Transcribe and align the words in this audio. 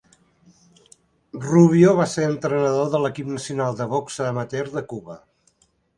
Rubio 1.43 1.93
va 1.99 2.07
ser 2.13 2.25
entrenador 2.29 2.89
de 2.95 3.03
l'equip 3.05 3.29
nacional 3.35 3.77
de 3.83 3.87
boxa 3.93 4.27
amateur 4.31 4.65
de 4.79 4.85
Cuba. 4.95 5.19